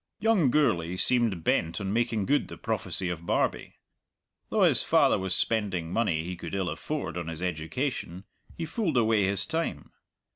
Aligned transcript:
Young 0.19 0.49
Gourlay 0.49 0.97
seemed 0.97 1.43
bent 1.43 1.79
on 1.79 1.93
making 1.93 2.25
good 2.25 2.47
the 2.47 2.57
prophecy 2.57 3.07
of 3.09 3.27
Barbie. 3.27 3.75
Though 4.49 4.63
his 4.63 4.81
father 4.81 5.19
was 5.19 5.35
spending 5.35 5.91
money 5.93 6.23
he 6.23 6.35
could 6.35 6.55
ill 6.55 6.71
afford 6.71 7.17
on 7.17 7.27
his 7.27 7.43
education, 7.43 8.23
he 8.57 8.65
fooled 8.65 8.97
away 8.97 9.25
his 9.25 9.45
time. 9.45 9.91